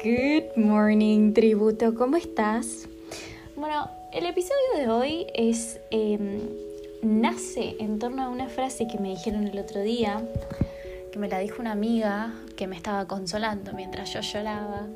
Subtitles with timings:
[0.00, 2.86] Good morning, tributo, ¿cómo estás?
[3.56, 6.38] Bueno, el episodio de hoy es em,
[7.02, 10.22] nace en torno a una frase que me dijeron el otro día,
[11.10, 14.86] que me la dijo una amiga que me estaba consolando mientras yo lloraba.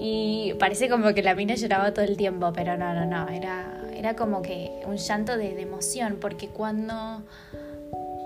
[0.00, 3.82] Y parece como que la mina lloraba todo el tiempo, pero no, no, no, era,
[3.94, 7.22] era como que un llanto de, de emoción, porque cuando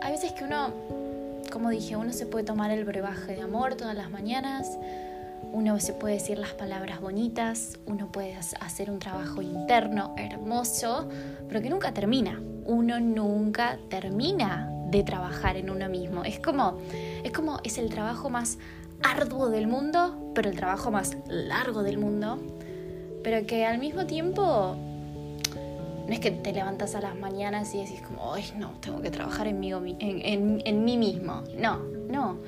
[0.02, 0.72] hay veces que uno,
[1.50, 4.78] como dije, uno se puede tomar el brebaje de amor todas las mañanas,
[5.52, 11.08] uno se puede decir las palabras bonitas, uno puede hacer un trabajo interno hermoso,
[11.48, 12.40] pero que nunca termina.
[12.64, 16.24] Uno nunca termina de trabajar en uno mismo.
[16.24, 16.78] Es como
[17.24, 18.58] es como es el trabajo más
[19.02, 22.38] arduo del mundo, pero el trabajo más largo del mundo,
[23.22, 24.76] pero que al mismo tiempo
[26.06, 29.10] no es que te levantas a las mañanas y decís como, ay, no, tengo que
[29.10, 31.42] trabajar en mí, en, en mí mismo.
[31.58, 31.78] No,
[32.08, 32.38] no.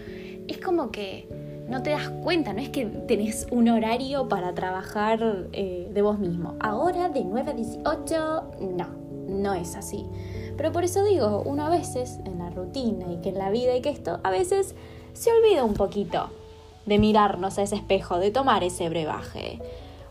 [0.46, 1.26] Es como que
[1.68, 6.18] no te das cuenta, no es que tenés un horario para trabajar eh, de vos
[6.18, 6.54] mismo.
[6.60, 8.86] Ahora de 9 a 18, no,
[9.28, 10.06] no es así.
[10.56, 13.76] Pero por eso digo, uno a veces en la rutina y que en la vida
[13.76, 14.74] y que esto, a veces
[15.12, 16.30] se olvida un poquito
[16.86, 19.60] de mirarnos a ese espejo, de tomar ese brebaje.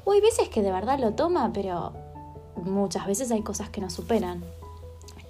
[0.05, 1.91] O hay veces que de verdad lo toma, pero
[2.55, 4.43] muchas veces hay cosas que nos superan.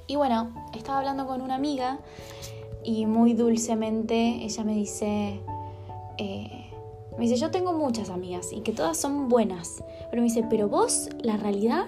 [0.08, 2.00] Y bueno, estaba hablando con una amiga
[2.83, 5.42] y muy dulcemente ella me dice,
[6.18, 6.72] eh,
[7.18, 10.70] me dice, yo tengo muchas amigas y que todas son buenas, pero me dice, pero
[10.70, 11.86] vos, la realidad,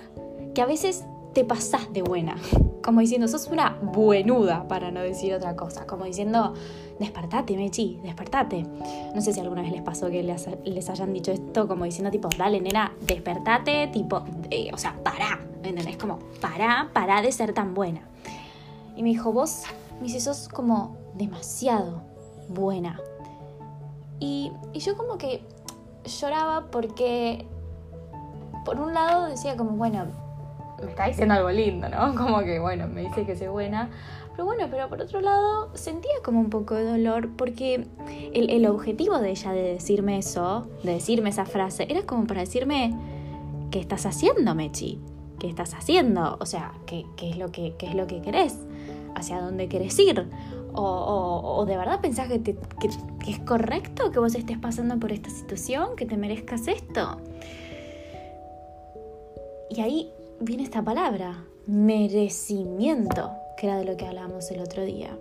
[0.55, 2.35] que a veces te pasás de buena,
[2.83, 6.53] como diciendo, sos una buenuda, para no decir otra cosa, como diciendo,
[6.99, 8.65] despertate, Mechi, despertate.
[9.13, 12.09] No sé si alguna vez les pasó que les, les hayan dicho esto, como diciendo,
[12.09, 15.97] tipo, dale, nena, despertate, tipo, eh, o sea, pará, ¿me entendés?
[15.97, 18.01] Como, pará, pará de ser tan buena.
[18.95, 19.63] Y me dijo, vos,
[19.99, 22.01] me dice, sos como demasiado
[22.49, 22.99] buena.
[24.19, 25.41] Y, yo como que
[26.05, 27.45] lloraba porque,
[28.65, 30.05] por un lado decía como, bueno,
[30.83, 32.15] me está diciendo algo lindo, ¿no?
[32.15, 33.89] Como que, bueno, me dice que soy buena.
[34.31, 37.87] Pero bueno, pero por otro lado sentía como un poco de dolor porque
[38.33, 42.95] el, objetivo de ella de decirme eso, de decirme esa frase, era como para decirme,
[43.69, 45.01] ¿qué estás haciendo, Mechi?
[45.39, 46.37] ¿Qué estás haciendo?
[46.39, 48.57] O sea, ¿qué, qué es, lo que, qué es lo que querés?
[49.13, 50.25] ¿Hacia dónde querés ir?
[50.73, 52.55] O, de verdad pensás que,
[53.27, 57.17] es correcto que vos estés pasando por esta situación, que te merezcas esto.
[59.69, 65.15] Y ahí viene esta palabra, merecimiento, que era de lo que hablábamos el otro día.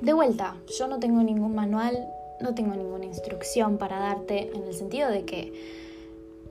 [0.00, 2.06] De vuelta, yo no tengo ningún manual,
[2.40, 5.52] no tengo ninguna instrucción para darte en el sentido de que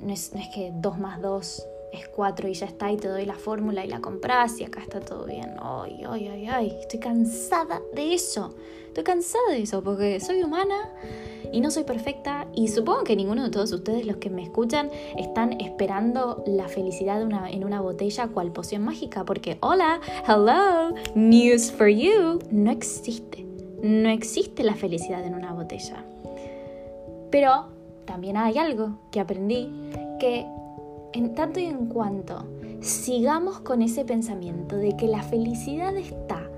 [0.01, 3.07] no es, no es que 2 más 2 es cuatro y ya está y te
[3.07, 5.55] doy la fórmula y la compras y acá está todo bien.
[5.61, 8.55] Ay, ay, ay, ay, estoy cansada de eso.
[8.87, 10.91] Estoy cansada de eso porque soy humana
[11.51, 14.89] y no soy perfecta y supongo que ninguno de todos ustedes los que me escuchan
[15.17, 21.87] están esperando la felicidad en una botella cual poción mágica porque hola, hello, news for
[21.87, 23.45] you, no existe.
[23.83, 26.05] No existe la felicidad en una botella.
[27.29, 27.67] Pero
[28.05, 29.69] también hay algo que aprendí
[30.19, 30.45] que
[31.13, 32.45] en tanto y en cuanto
[32.81, 36.49] sigamos con ese pensamiento de que la felicidad está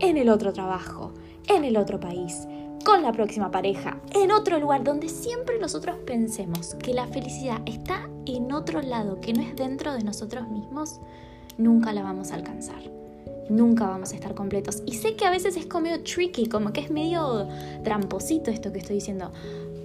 [0.00, 1.12] en el otro trabajo,
[1.48, 2.46] en el otro país,
[2.84, 8.08] con la próxima pareja, en otro lugar donde siempre nosotros pensemos que la felicidad está
[8.24, 11.00] en otro lado, que no es dentro de nosotros mismos,
[11.58, 12.82] nunca la vamos a alcanzar.
[13.50, 14.80] Nunca vamos a estar completos.
[14.86, 17.48] Y sé que a veces es como medio tricky, como que es medio
[17.82, 19.32] tramposito esto que estoy diciendo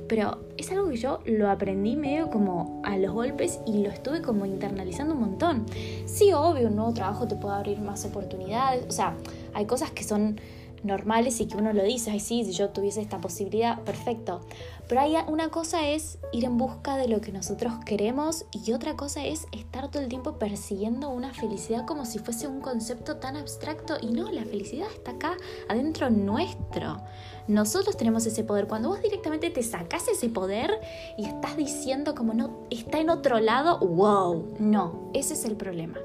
[0.08, 4.22] pero es algo que yo lo aprendí medio como a los golpes y lo estuve
[4.22, 5.66] como internalizando un montón.
[6.06, 9.16] Sí, obvio, un nuevo trabajo te puede abrir más oportunidades, o sea,
[9.54, 10.40] hay cosas que son
[10.86, 14.42] normales y que uno lo dice, ay sí, si yo tuviese esta posibilidad, perfecto.
[14.88, 18.96] Pero hay una cosa es ir en busca de lo que nosotros queremos y otra
[18.96, 23.36] cosa es estar todo el tiempo persiguiendo una felicidad como si fuese un concepto tan
[23.36, 25.38] abstracto y no, la felicidad está acá
[25.70, 27.02] adentro nuestro.
[27.48, 28.68] Nosotros tenemos ese poder.
[28.68, 30.80] Cuando vos directamente te sacas ese poder
[31.18, 35.98] y estás diciendo como no, está en otro lado, wow, no, ese es el problema.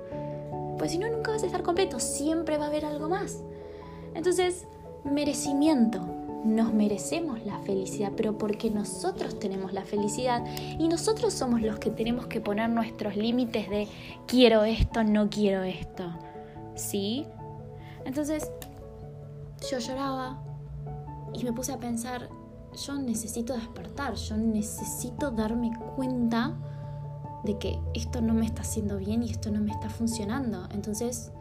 [0.78, 3.43] Pues si no, nunca vas a estar completo, siempre va a haber algo más.
[4.14, 4.66] Entonces,
[5.04, 6.00] merecimiento.
[6.44, 10.42] Nos merecemos la felicidad, pero porque nosotros tenemos la felicidad
[10.78, 13.88] y nosotros somos los que tenemos que poner nuestros límites de
[14.26, 16.10] quiero esto, no quiero esto.
[16.76, 17.26] ¿Sí?
[18.06, 18.50] Entonces,
[19.70, 20.42] yo lloraba
[21.34, 22.30] y me puse a pensar,
[22.86, 26.56] yo necesito despertar, yo necesito darme cuenta
[27.44, 30.66] de que esto no me está haciendo bien y esto no me está funcionando.
[30.72, 31.32] Entonces,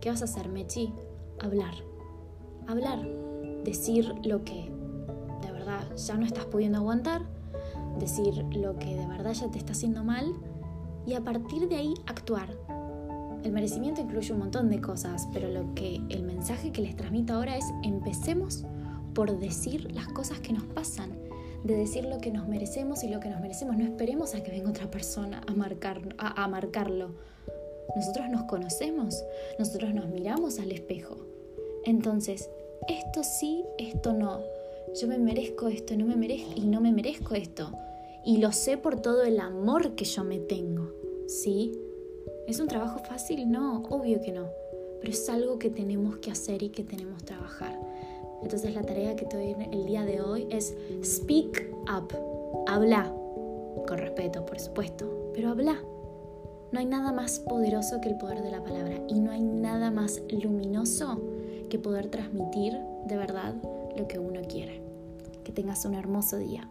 [0.00, 0.92] ¿qué vas a hacer, Mechi?
[1.38, 1.74] Hablar
[2.68, 3.00] hablar,
[3.64, 4.70] decir lo que
[5.42, 7.22] de verdad ya no estás pudiendo aguantar,
[7.98, 10.32] decir lo que de verdad ya te está haciendo mal
[11.06, 12.54] y a partir de ahí actuar.
[13.42, 17.34] El merecimiento incluye un montón de cosas, pero lo que el mensaje que les transmito
[17.34, 18.64] ahora es empecemos
[19.14, 21.10] por decir las cosas que nos pasan,
[21.64, 23.76] de decir lo que nos merecemos y lo que nos merecemos.
[23.76, 27.14] No esperemos a que venga otra persona a, marcar, a, a marcarlo.
[27.96, 29.24] Nosotros nos conocemos,
[29.58, 31.37] nosotros nos miramos al espejo.
[31.88, 32.50] Entonces,
[32.86, 34.42] esto sí, esto no.
[35.00, 37.72] Yo me merezco esto, no me merezco y no me merezco esto.
[38.26, 40.92] Y lo sé por todo el amor que yo me tengo.
[41.28, 41.80] ¿Sí?
[42.46, 43.50] ¿Es un trabajo fácil?
[43.50, 44.48] No, obvio que no.
[45.00, 47.80] Pero es algo que tenemos que hacer y que tenemos que trabajar.
[48.42, 52.14] Entonces la tarea que te doy el día de hoy es speak up.
[52.66, 53.10] Habla.
[53.86, 55.30] Con respeto, por supuesto.
[55.32, 55.82] Pero habla.
[56.70, 59.90] No hay nada más poderoso que el poder de la palabra y no hay nada
[59.90, 61.18] más luminoso
[61.68, 63.54] que poder transmitir de verdad
[63.96, 64.82] lo que uno quiere.
[65.44, 66.68] Que tengas un hermoso día.